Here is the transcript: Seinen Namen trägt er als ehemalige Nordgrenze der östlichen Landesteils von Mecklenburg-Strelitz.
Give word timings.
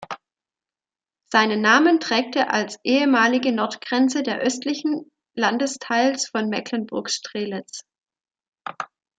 Seinen 1.31 1.61
Namen 1.61 1.99
trägt 1.99 2.35
er 2.35 2.51
als 2.51 2.79
ehemalige 2.83 3.51
Nordgrenze 3.51 4.23
der 4.23 4.39
östlichen 4.39 5.11
Landesteils 5.35 6.27
von 6.27 6.49
Mecklenburg-Strelitz. 6.49 7.81